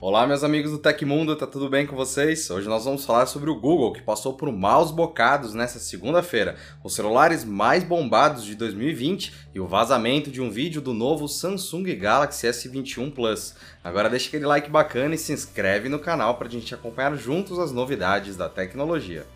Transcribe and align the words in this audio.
Olá, 0.00 0.28
meus 0.28 0.44
amigos 0.44 0.70
do 0.70 0.78
Tecmundo, 0.78 1.34
tá 1.34 1.44
tudo 1.44 1.68
bem 1.68 1.84
com 1.84 1.96
vocês? 1.96 2.48
Hoje 2.50 2.68
nós 2.68 2.84
vamos 2.84 3.04
falar 3.04 3.26
sobre 3.26 3.50
o 3.50 3.58
Google, 3.58 3.92
que 3.92 4.00
passou 4.00 4.34
por 4.34 4.52
maus 4.52 4.92
bocados 4.92 5.54
nesta 5.54 5.80
segunda-feira, 5.80 6.54
os 6.84 6.94
celulares 6.94 7.44
mais 7.44 7.82
bombados 7.82 8.44
de 8.44 8.54
2020 8.54 9.34
e 9.52 9.58
o 9.58 9.66
vazamento 9.66 10.30
de 10.30 10.40
um 10.40 10.52
vídeo 10.52 10.80
do 10.80 10.94
novo 10.94 11.26
Samsung 11.26 11.96
Galaxy 11.96 12.46
S21 12.46 13.12
Plus. 13.12 13.56
Agora 13.82 14.08
deixa 14.08 14.28
aquele 14.28 14.46
like 14.46 14.70
bacana 14.70 15.16
e 15.16 15.18
se 15.18 15.32
inscreve 15.32 15.88
no 15.88 15.98
canal 15.98 16.36
para 16.36 16.46
a 16.46 16.50
gente 16.50 16.72
acompanhar 16.72 17.16
juntos 17.16 17.58
as 17.58 17.72
novidades 17.72 18.36
da 18.36 18.48
tecnologia. 18.48 19.26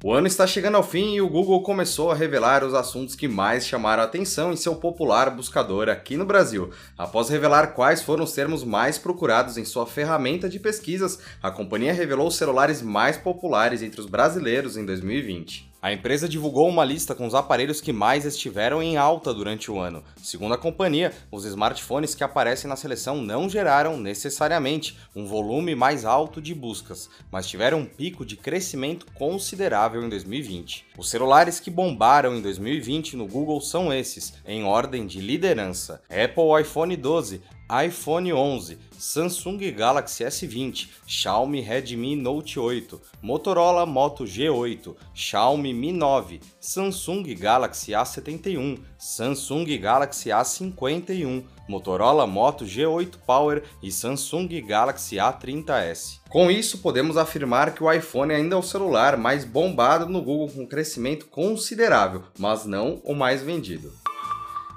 O 0.00 0.12
ano 0.12 0.28
está 0.28 0.46
chegando 0.46 0.76
ao 0.76 0.82
fim 0.84 1.16
e 1.16 1.20
o 1.20 1.28
Google 1.28 1.60
começou 1.60 2.12
a 2.12 2.14
revelar 2.14 2.62
os 2.62 2.72
assuntos 2.72 3.16
que 3.16 3.26
mais 3.26 3.66
chamaram 3.66 4.00
a 4.00 4.06
atenção 4.06 4.52
em 4.52 4.56
seu 4.56 4.76
popular 4.76 5.28
buscador 5.28 5.88
aqui 5.88 6.16
no 6.16 6.24
Brasil. 6.24 6.70
Após 6.96 7.28
revelar 7.28 7.74
quais 7.74 8.00
foram 8.00 8.22
os 8.22 8.32
termos 8.32 8.62
mais 8.62 8.96
procurados 8.96 9.58
em 9.58 9.64
sua 9.64 9.86
ferramenta 9.86 10.48
de 10.48 10.60
pesquisas, 10.60 11.18
a 11.42 11.50
companhia 11.50 11.92
revelou 11.92 12.28
os 12.28 12.36
celulares 12.36 12.80
mais 12.80 13.16
populares 13.16 13.82
entre 13.82 14.00
os 14.00 14.06
brasileiros 14.06 14.76
em 14.76 14.86
2020. 14.86 15.67
A 15.80 15.92
empresa 15.92 16.28
divulgou 16.28 16.68
uma 16.68 16.84
lista 16.84 17.14
com 17.14 17.24
os 17.24 17.36
aparelhos 17.36 17.80
que 17.80 17.92
mais 17.92 18.24
estiveram 18.24 18.82
em 18.82 18.96
alta 18.96 19.32
durante 19.32 19.70
o 19.70 19.78
ano. 19.78 20.02
Segundo 20.20 20.52
a 20.54 20.58
companhia, 20.58 21.12
os 21.30 21.44
smartphones 21.44 22.16
que 22.16 22.24
aparecem 22.24 22.68
na 22.68 22.74
seleção 22.74 23.22
não 23.22 23.48
geraram 23.48 23.96
necessariamente 23.96 24.98
um 25.14 25.24
volume 25.24 25.76
mais 25.76 26.04
alto 26.04 26.42
de 26.42 26.52
buscas, 26.52 27.08
mas 27.30 27.46
tiveram 27.46 27.78
um 27.78 27.86
pico 27.86 28.26
de 28.26 28.36
crescimento 28.36 29.06
considerável 29.14 30.02
em 30.02 30.08
2020. 30.08 30.84
Os 30.98 31.08
celulares 31.08 31.60
que 31.60 31.70
bombaram 31.70 32.34
em 32.34 32.42
2020 32.42 33.16
no 33.16 33.28
Google 33.28 33.60
são 33.60 33.92
esses, 33.92 34.34
em 34.44 34.64
ordem 34.64 35.06
de 35.06 35.20
liderança: 35.20 36.02
Apple 36.10 36.60
iPhone 36.60 36.96
12, 36.96 37.40
iPhone 37.70 38.32
11, 38.32 38.78
Samsung 38.98 39.58
Galaxy 39.70 40.24
S20, 40.24 40.88
Xiaomi 41.06 41.60
Redmi 41.60 42.16
Note 42.16 42.58
8, 42.58 42.98
Motorola 43.22 43.84
Moto 43.84 44.24
G8, 44.24 44.96
Xiaomi 45.14 45.74
Mi 45.74 45.92
9, 45.92 46.40
Samsung 46.58 47.22
Galaxy 47.34 47.92
A71, 47.92 48.80
Samsung 48.98 49.66
Galaxy 49.78 50.30
A51, 50.30 51.44
Motorola 51.68 52.26
Moto 52.26 52.64
G8 52.64 53.18
Power 53.26 53.62
e 53.82 53.92
Samsung 53.92 54.48
Galaxy 54.66 55.16
A30s. 55.16 56.20
Com 56.30 56.50
isso, 56.50 56.78
podemos 56.78 57.16
afirmar 57.16 57.74
que 57.74 57.84
o 57.84 57.92
iPhone 57.92 58.32
ainda 58.32 58.54
é 58.54 58.58
o 58.58 58.62
celular 58.62 59.16
mais 59.16 59.44
bombado 59.44 60.06
no 60.06 60.22
Google 60.22 60.48
com 60.48 60.66
crescimento 60.66 61.26
considerável, 61.26 62.22
mas 62.38 62.64
não 62.64 63.00
o 63.04 63.14
mais 63.14 63.42
vendido. 63.42 63.92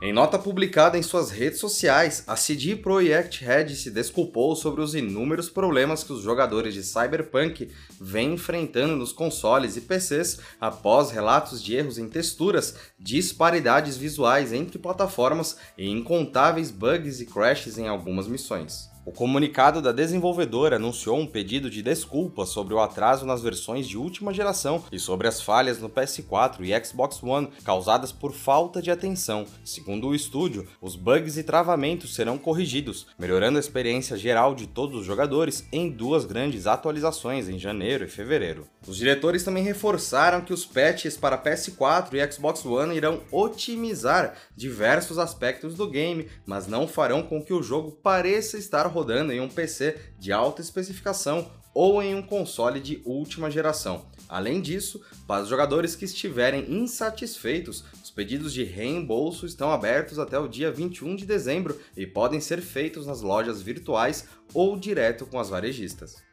Em 0.04 0.12
nota 0.12 0.40
publicada 0.40 0.98
em 0.98 1.04
suas 1.04 1.30
redes 1.30 1.60
sociais, 1.60 2.24
a 2.26 2.36
CD 2.36 2.76
Projekt 2.76 3.46
Red 3.46 3.70
se 3.76 3.92
desculpou 3.92 4.56
sobre 4.56 4.82
os 4.82 4.96
inúmeros 4.96 5.48
problemas 5.48 6.04
que 6.04 6.12
os 6.12 6.24
jogadores 6.24 6.74
de 6.74 6.82
Cyberpunk 6.82 7.70
vêm 8.00 8.34
enfrentando 8.34 8.96
nos 8.96 9.12
consoles 9.12 9.78
e 9.78 9.82
PCs 9.82 10.40
após 10.60 11.12
relatos 11.12 11.62
de 11.62 11.76
erros 11.76 12.00
em 12.00 12.10
texturas, 12.10 12.76
disparidades 13.00 13.96
visuais 13.96 14.52
entre 14.52 14.80
plataformas 14.80 15.56
e 15.78 15.88
incontáveis 15.88 16.72
bugs 16.72 17.22
e 17.22 17.28
crashes 17.28 17.78
em 17.78 17.88
algumas 17.88 18.28
missões. 18.28 18.91
O 19.04 19.12
comunicado 19.12 19.82
da 19.82 19.92
desenvolvedora 19.92 20.76
anunciou 20.76 21.18
um 21.18 21.26
pedido 21.26 21.72
de 21.72 21.82
desculpas 21.82 22.50
sobre 22.50 22.76
o 22.76 22.80
atraso 22.80 23.26
nas 23.26 23.42
versões 23.42 23.88
de 23.88 23.98
última 23.98 24.32
geração 24.32 24.84
e 24.92 25.00
sobre 25.00 25.28
as 25.28 25.42
falhas 25.42 25.80
no 25.80 25.90
PS4 25.90 26.60
e 26.62 26.86
Xbox 26.86 27.22
One 27.24 27.50
causadas 27.64 28.12
por 28.12 28.32
falta 28.32 28.80
de 28.80 28.92
atenção. 28.92 29.46
Segundo 29.66 30.08
o 30.08 30.14
estúdio, 30.14 30.68
os 30.80 30.96
bugs 30.96 31.36
e 31.36 31.44
travamentos 31.44 32.14
serão 32.14 32.38
corrigidos, 32.38 33.08
melhorando 33.18 33.58
a 33.58 33.60
experiência 33.60 34.16
geral 34.16 34.54
de 34.54 34.68
todos 34.68 35.00
os 35.00 35.06
jogadores 35.06 35.66
em 35.72 35.90
duas 35.90 36.24
grandes 36.24 36.68
atualizações 36.68 37.50
em 37.50 37.58
janeiro 37.58 38.04
e 38.04 38.08
fevereiro. 38.08 38.68
Os 38.88 38.98
diretores 38.98 39.44
também 39.44 39.64
reforçaram 39.64 40.42
que 40.42 40.54
os 40.54 40.64
patches 40.64 41.18
para 41.18 41.42
PS4 41.42 42.14
e 42.14 42.32
Xbox 42.32 42.64
One 42.64 42.96
irão 42.96 43.22
otimizar 43.32 44.36
diversos 44.56 45.18
aspectos 45.18 45.74
do 45.74 45.90
game, 45.90 46.28
mas 46.46 46.68
não 46.68 46.88
farão 46.88 47.24
com 47.24 47.44
que 47.44 47.54
o 47.54 47.64
jogo 47.64 47.92
pareça 47.92 48.60
estar 48.60 48.91
rodando 48.92 49.32
em 49.32 49.42
um 49.42 49.50
PC 49.50 49.98
de 50.20 50.32
alta 50.32 50.62
especificação 50.62 51.52
ou 51.74 52.02
em 52.04 52.14
um 52.14 52.22
console 52.22 52.80
de 52.80 53.02
última 53.06 53.50
geração. 53.50 54.06
Além 54.28 54.62
disso, 54.62 55.02
para 55.28 55.44
os 55.44 55.50
jogadores 55.50 55.96
que 55.96 56.06
estiverem 56.06 56.72
insatisfeitos, 56.72 57.84
os 58.04 58.12
pedidos 58.12 58.54
de 58.54 58.64
reembolso 58.64 59.46
estão 59.46 59.72
abertos 59.72 60.20
até 60.20 60.38
o 60.38 60.48
dia 60.48 60.72
21 60.72 61.16
de 61.16 61.26
dezembro 61.26 61.80
e 61.96 62.06
podem 62.06 62.40
ser 62.40 62.62
feitos 62.62 63.06
nas 63.06 63.22
lojas 63.22 63.62
virtuais 63.62 64.28
ou 64.54 64.78
direto 64.78 65.26
com 65.26 65.40
as 65.40 65.50
varejistas. 65.50 66.31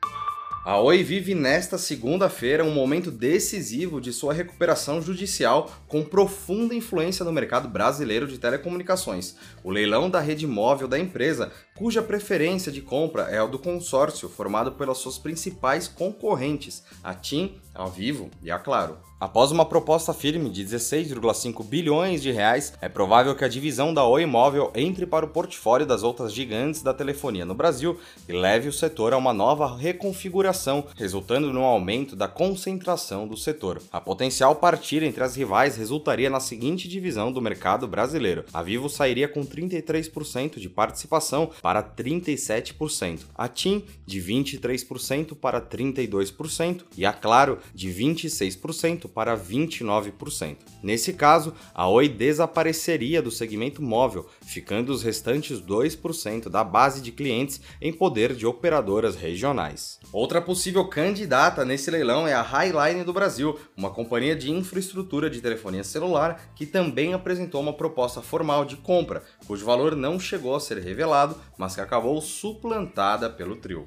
A 0.68 0.78
Oi 0.78 1.02
vive 1.02 1.34
nesta 1.34 1.78
segunda-feira 1.78 2.62
um 2.62 2.74
momento 2.74 3.10
decisivo 3.10 4.02
de 4.02 4.12
sua 4.12 4.34
recuperação 4.34 5.00
judicial 5.00 5.70
com 5.88 6.04
profunda 6.04 6.74
influência 6.74 7.24
no 7.24 7.32
mercado 7.32 7.70
brasileiro 7.70 8.28
de 8.28 8.36
telecomunicações. 8.36 9.34
O 9.64 9.70
leilão 9.70 10.10
da 10.10 10.20
rede 10.20 10.46
móvel 10.46 10.86
da 10.86 10.98
empresa, 10.98 11.50
cuja 11.74 12.02
preferência 12.02 12.70
de 12.70 12.82
compra 12.82 13.22
é 13.30 13.42
o 13.42 13.48
do 13.48 13.58
consórcio 13.58 14.28
formado 14.28 14.72
pelas 14.72 14.98
suas 14.98 15.16
principais 15.16 15.88
concorrentes, 15.88 16.84
a 17.02 17.14
TIM, 17.14 17.58
a 17.74 17.86
Vivo 17.86 18.28
e 18.42 18.50
a 18.50 18.58
Claro. 18.58 18.98
Após 19.20 19.50
uma 19.50 19.64
proposta 19.64 20.14
firme 20.14 20.48
de 20.48 20.64
16,5 20.64 21.64
bilhões 21.64 22.22
de 22.22 22.30
reais, 22.30 22.72
é 22.80 22.88
provável 22.88 23.34
que 23.34 23.44
a 23.44 23.48
divisão 23.48 23.92
da 23.92 24.04
Oi 24.04 24.24
Móvel 24.26 24.70
entre 24.76 25.06
para 25.06 25.24
o 25.24 25.28
portfólio 25.28 25.84
das 25.84 26.04
outras 26.04 26.32
gigantes 26.32 26.82
da 26.82 26.94
telefonia 26.94 27.44
no 27.44 27.52
Brasil 27.52 27.98
e 28.28 28.32
leve 28.32 28.68
o 28.68 28.72
setor 28.72 29.12
a 29.12 29.16
uma 29.16 29.32
nova 29.32 29.76
reconfiguração, 29.76 30.57
resultando 30.96 31.52
no 31.52 31.62
aumento 31.62 32.16
da 32.16 32.26
concentração 32.26 33.26
do 33.26 33.36
setor. 33.36 33.80
A 33.92 34.00
potencial 34.00 34.56
partida 34.56 35.06
entre 35.06 35.22
as 35.22 35.36
rivais 35.36 35.76
resultaria 35.76 36.28
na 36.28 36.41
seguinte 36.41 36.88
divisão 36.88 37.30
do 37.32 37.41
mercado 37.41 37.86
brasileiro: 37.86 38.44
a 38.52 38.62
Vivo 38.62 38.88
sairia 38.88 39.28
com 39.28 39.44
33% 39.44 40.58
de 40.58 40.69
participação 40.69 41.50
para 41.62 41.82
37%, 41.82 43.20
a 43.34 43.48
TIM 43.48 43.84
de 44.06 44.20
23% 44.20 45.34
para 45.34 45.60
32% 45.60 46.82
e 46.96 47.04
a 47.04 47.12
Claro 47.12 47.58
de 47.75 47.88
26% 47.88 49.08
para 49.08 49.36
29%. 49.36 50.56
Nesse 50.82 51.12
caso, 51.12 51.54
a 51.75 51.88
Oi 51.88 52.08
desapareceria 52.08 53.20
do 53.22 53.30
segmento 53.30 53.82
móvel, 53.82 54.26
ficando 54.42 54.92
os 54.92 55.02
restantes 55.02 55.60
2% 55.60 56.48
da 56.48 56.62
base 56.64 57.00
de 57.00 57.12
clientes 57.12 57.60
em 57.80 57.92
poder 57.92 58.34
de 58.34 58.46
operadoras 58.46 59.16
regionais. 59.16 59.98
Outra 60.12 60.40
possível 60.48 60.86
candidata 60.86 61.62
nesse 61.62 61.91
leilão 61.91 62.26
é 62.26 62.32
a 62.32 62.41
Highline 62.41 63.04
do 63.04 63.12
Brasil, 63.12 63.60
uma 63.76 63.91
companhia 63.91 64.34
de 64.34 64.50
infraestrutura 64.50 65.28
de 65.28 65.42
telefonia 65.42 65.84
celular 65.84 66.41
que 66.54 66.64
também 66.64 67.12
apresentou 67.12 67.60
uma 67.60 67.75
proposta 67.75 68.22
formal 68.22 68.64
de 68.64 68.75
compra, 68.75 69.22
cujo 69.47 69.66
valor 69.66 69.94
não 69.94 70.19
chegou 70.19 70.56
a 70.56 70.60
ser 70.60 70.78
revelado, 70.78 71.37
mas 71.58 71.75
que 71.75 71.82
acabou 71.82 72.19
suplantada 72.22 73.28
pelo 73.28 73.56
trio. 73.56 73.87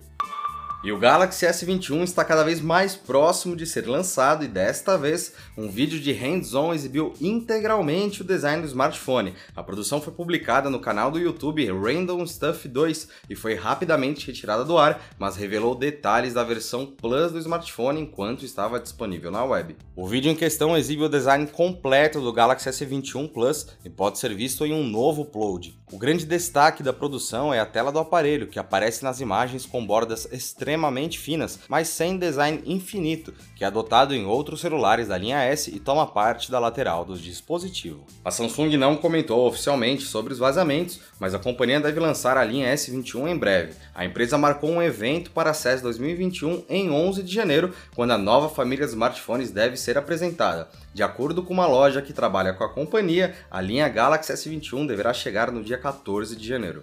E 0.84 0.92
o 0.92 0.97
Galaxy 0.97 1.46
S21 1.46 2.02
está 2.02 2.25
cada 2.25 2.44
vez 2.44 2.59
mais 2.59 2.96
próximo 2.96 3.56
de 3.56 3.68
ser 3.68 3.88
lançado 3.88 4.44
e 4.44 4.47
desta 4.47 4.97
vez 4.97 5.31
um 5.56 5.69
vídeo 5.69 6.00
de 6.00 6.12
hands-on 6.12 6.74
exibiu 6.74 7.14
integralmente 7.22 8.24
o 8.24 8.25
design 8.25 8.64
do 8.64 8.68
smartphone. 8.68 9.36
A 9.56 9.62
produção 9.62 10.02
foi 10.02 10.12
publicada 10.12 10.72
no 10.72 10.80
canal 10.80 11.12
do 11.12 11.20
YouTube 11.20 11.72
Random 11.72 12.25
Stuff 12.25 12.68
2 12.68 13.09
e 13.30 13.36
foi 13.36 13.53
rapidamente 13.53 14.25
retirada 14.25 14.66
do 14.66 14.75
ar, 14.75 15.00
mas 15.20 15.36
revelou 15.36 15.75
detalhes 15.75 16.34
da 16.34 16.44
versão 16.44 16.88
Plus 16.88 17.31
do 17.31 17.38
smartphone 17.38 18.02
enquanto 18.02 18.44
estava 18.44 18.80
disponível 18.80 19.30
na 19.30 19.46
web. 19.46 19.75
O 19.96 20.08
vídeo 20.08 20.31
em 20.31 20.36
questão 20.36 20.75
exibe 20.75 21.03
o 21.03 21.09
design 21.09 21.46
completo 21.46 22.20
do 22.20 22.34
Galaxy 22.34 22.68
S21 22.68 23.32
Plus 23.32 23.67
e 23.85 23.90
pode 23.90 24.17
ser 24.17 24.34
visto 24.34 24.66
em 24.66 24.73
um 24.73 24.84
novo 24.84 25.22
upload. 25.22 25.79
O 25.91 26.00
grande 26.00 26.26
destaque 26.26 26.82
da 26.82 26.91
produção 26.91 27.53
é 27.53 27.59
a 27.59 27.66
tela 27.67 27.91
do 27.91 28.00
aparelho, 28.00 28.47
que 28.47 28.58
aparece 28.58 29.03
nas 29.03 29.20
imagens 29.20 29.64
com 29.66 29.85
bordas 29.85 30.28
extremamente 30.32 30.71
finas, 31.18 31.59
mas 31.68 31.88
sem 31.88 32.18
design 32.18 32.62
infinito, 32.66 33.34
que 33.56 33.64
é 33.64 33.68
adotado 33.68 34.14
em 34.14 34.26
outros 34.26 34.62
celulares 34.62 35.08
da 35.08 35.18
linha 35.18 35.41
S 35.44 35.73
e 35.73 35.79
toma 35.79 36.08
parte 36.08 36.52
da 36.52 36.59
lateral 36.59 37.06
do 37.06 37.18
dispositivo. 37.18 38.06
A 38.23 38.32
Samsung 38.32 38.78
não 38.78 38.96
comentou 38.96 39.47
oficialmente 39.47 40.03
sobre 40.03 40.34
os 40.34 40.40
vazamentos, 40.40 41.00
mas 41.20 41.34
a 41.34 41.40
companhia 41.40 41.79
deve 41.79 42.00
lançar 42.00 42.38
a 42.38 42.44
linha 42.44 42.73
S21 42.73 43.28
em 43.29 43.38
breve. 43.38 43.73
A 43.94 44.06
empresa 44.06 44.38
marcou 44.38 44.70
um 44.70 44.82
evento 44.82 45.32
para 45.32 45.52
a 45.52 45.53
CES 45.53 45.82
2021 45.82 46.66
em 46.70 46.90
11 46.90 47.23
de 47.23 47.34
janeiro, 47.34 47.73
quando 47.96 48.12
a 48.12 48.18
nova 48.18 48.50
família 48.50 48.85
de 48.85 48.91
smartphones 48.91 49.52
deve 49.52 49.78
ser 49.78 49.97
apresentada. 49.97 50.70
De 50.94 51.03
acordo 51.03 51.44
com 51.44 51.53
uma 51.53 51.68
loja 51.68 52.02
que 52.02 52.14
trabalha 52.14 52.53
com 52.53 52.64
a 52.64 52.70
companhia, 52.70 53.35
a 53.50 53.62
linha 53.62 53.88
Galaxy 53.88 54.34
S21 54.34 54.88
deverá 54.88 55.14
chegar 55.14 55.52
no 55.52 55.64
dia 55.64 55.78
14 55.78 56.35
de 56.35 56.47
janeiro. 56.47 56.82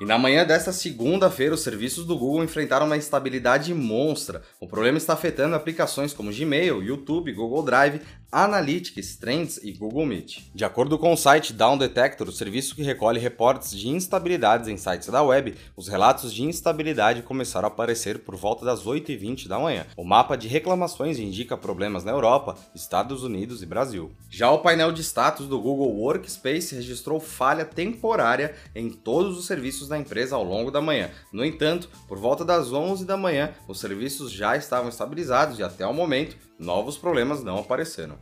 E 0.00 0.04
na 0.06 0.16
manhã 0.16 0.46
desta 0.46 0.72
segunda-feira, 0.72 1.54
os 1.54 1.60
serviços 1.60 2.06
do 2.06 2.16
Google 2.16 2.42
enfrentaram 2.42 2.86
uma 2.86 2.96
instabilidade 2.96 3.74
monstra. 3.74 4.40
O 4.58 4.66
problema 4.66 4.96
está 4.96 5.12
afetando 5.12 5.54
aplicações 5.54 6.14
como 6.14 6.32
Gmail, 6.32 6.82
YouTube, 6.82 7.34
Google 7.34 7.62
Drive, 7.62 8.00
Analytics, 8.32 9.16
Trends 9.16 9.58
e 9.62 9.72
Google 9.72 10.06
Meet. 10.06 10.42
De 10.54 10.64
acordo 10.64 10.96
com 10.96 11.12
o 11.12 11.16
site 11.16 11.52
Down 11.52 11.76
Detector, 11.76 12.28
o 12.28 12.32
serviço 12.32 12.76
que 12.76 12.82
recolhe 12.82 13.18
reportes 13.18 13.72
de 13.72 13.88
instabilidades 13.88 14.68
em 14.68 14.76
sites 14.76 15.08
da 15.08 15.20
web, 15.20 15.56
os 15.76 15.88
relatos 15.88 16.32
de 16.32 16.44
instabilidade 16.44 17.22
começaram 17.22 17.66
a 17.66 17.70
aparecer 17.72 18.20
por 18.20 18.36
volta 18.36 18.64
das 18.64 18.84
8h20 18.84 19.48
da 19.48 19.58
manhã. 19.58 19.84
O 19.96 20.04
mapa 20.04 20.36
de 20.36 20.46
reclamações 20.46 21.18
indica 21.18 21.56
problemas 21.56 22.04
na 22.04 22.12
Europa, 22.12 22.56
Estados 22.72 23.24
Unidos 23.24 23.62
e 23.62 23.66
Brasil. 23.66 24.12
Já 24.30 24.50
o 24.50 24.60
painel 24.60 24.92
de 24.92 25.02
status 25.02 25.48
do 25.48 25.60
Google 25.60 25.92
Workspace 25.96 26.76
registrou 26.76 27.18
falha 27.18 27.64
temporária 27.64 28.54
em 28.76 28.90
todos 28.90 29.36
os 29.36 29.46
serviços 29.46 29.88
da 29.88 29.98
empresa 29.98 30.36
ao 30.36 30.44
longo 30.44 30.70
da 30.70 30.80
manhã. 30.80 31.10
No 31.32 31.44
entanto, 31.44 31.90
por 32.06 32.18
volta 32.18 32.44
das 32.44 32.72
11 32.72 33.04
da 33.04 33.16
manhã, 33.16 33.52
os 33.66 33.80
serviços 33.80 34.30
já 34.30 34.56
estavam 34.56 34.88
estabilizados 34.88 35.58
e 35.58 35.64
até 35.64 35.84
o 35.84 35.92
momento, 35.92 36.36
novos 36.60 36.98
problemas 36.98 37.42
não 37.42 37.58
apareceram. 37.58 38.18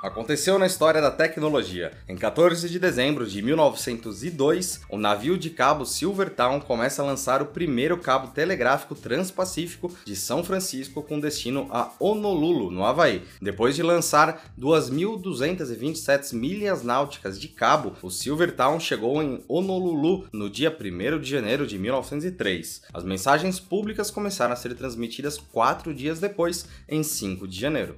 Aconteceu 0.00 0.60
na 0.60 0.66
história 0.66 1.00
da 1.00 1.10
tecnologia. 1.10 1.90
Em 2.08 2.14
14 2.14 2.68
de 2.68 2.78
dezembro 2.78 3.26
de 3.26 3.42
1902, 3.42 4.82
o 4.88 4.96
navio 4.96 5.36
de 5.36 5.50
cabo 5.50 5.84
Silvertown 5.84 6.60
começa 6.60 7.02
a 7.02 7.04
lançar 7.04 7.42
o 7.42 7.46
primeiro 7.46 7.98
cabo 7.98 8.28
telegráfico 8.28 8.94
transpacífico 8.94 9.92
de 10.04 10.14
São 10.14 10.44
Francisco 10.44 11.02
com 11.02 11.18
destino 11.18 11.66
a 11.72 11.90
Honolulu, 11.98 12.70
no 12.70 12.84
Havaí. 12.84 13.24
Depois 13.42 13.74
de 13.74 13.82
lançar 13.82 14.52
2.227 14.56 16.32
milhas 16.32 16.84
náuticas 16.84 17.40
de 17.40 17.48
cabo, 17.48 17.96
o 18.00 18.08
Silvertown 18.08 18.78
chegou 18.78 19.20
em 19.20 19.42
Honolulu 19.48 20.28
no 20.32 20.48
dia 20.48 20.70
1 20.70 21.18
de 21.18 21.28
janeiro 21.28 21.66
de 21.66 21.76
1903. 21.76 22.82
As 22.94 23.02
mensagens 23.02 23.58
públicas 23.58 24.12
começaram 24.12 24.52
a 24.52 24.56
ser 24.56 24.76
transmitidas 24.76 25.38
quatro 25.38 25.92
dias 25.92 26.20
depois, 26.20 26.66
em 26.88 27.02
5 27.02 27.48
de 27.48 27.58
janeiro. 27.58 27.96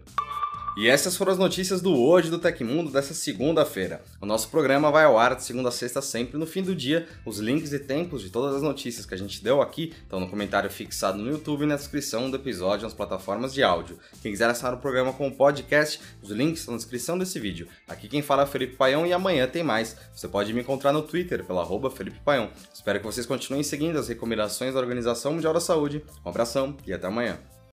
E 0.76 0.88
essas 0.88 1.16
foram 1.16 1.32
as 1.32 1.38
notícias 1.38 1.80
do 1.80 1.96
Hoje 1.96 2.30
do 2.30 2.38
Tecmundo 2.38 2.92
dessa 2.92 3.12
segunda-feira. 3.12 4.02
O 4.20 4.26
nosso 4.26 4.48
programa 4.48 4.90
vai 4.90 5.04
ao 5.04 5.18
ar 5.18 5.34
de 5.34 5.42
segunda 5.42 5.68
a 5.68 5.72
sexta 5.72 6.00
sempre 6.00 6.38
no 6.38 6.46
fim 6.46 6.62
do 6.62 6.76
dia. 6.76 7.08
Os 7.26 7.38
links 7.38 7.72
e 7.72 7.78
tempos 7.78 8.22
de 8.22 8.30
todas 8.30 8.54
as 8.54 8.62
notícias 8.62 9.04
que 9.04 9.12
a 9.12 9.16
gente 9.16 9.42
deu 9.42 9.60
aqui 9.60 9.92
estão 10.02 10.20
no 10.20 10.28
comentário 10.28 10.70
fixado 10.70 11.18
no 11.18 11.28
YouTube 11.28 11.64
e 11.64 11.66
na 11.66 11.74
descrição 11.74 12.30
do 12.30 12.36
episódio 12.36 12.84
nas 12.84 12.94
plataformas 12.94 13.52
de 13.52 13.64
áudio. 13.64 13.98
Quem 14.22 14.30
quiser 14.30 14.48
assinar 14.48 14.72
o 14.72 14.78
programa 14.78 15.12
com 15.12 15.26
o 15.26 15.34
podcast, 15.34 16.00
os 16.22 16.30
links 16.30 16.60
estão 16.60 16.72
na 16.72 16.78
descrição 16.78 17.18
desse 17.18 17.40
vídeo. 17.40 17.66
Aqui 17.88 18.08
quem 18.08 18.22
fala 18.22 18.44
é 18.44 18.46
Felipe 18.46 18.76
Paião 18.76 19.04
e 19.04 19.12
amanhã 19.12 19.48
tem 19.48 19.64
mais. 19.64 19.96
Você 20.14 20.28
pode 20.28 20.54
me 20.54 20.60
encontrar 20.60 20.92
no 20.92 21.02
Twitter 21.02 21.44
pela 21.44 21.62
arroba 21.62 21.90
Felipe 21.90 22.20
Paião. 22.20 22.48
Espero 22.72 23.00
que 23.00 23.06
vocês 23.06 23.26
continuem 23.26 23.64
seguindo 23.64 23.98
as 23.98 24.08
recomendações 24.08 24.74
da 24.74 24.80
Organização 24.80 25.32
Mundial 25.32 25.52
da 25.52 25.60
Saúde. 25.60 26.04
Um 26.24 26.28
abração 26.28 26.76
e 26.86 26.92
até 26.92 27.08
amanhã. 27.08 27.38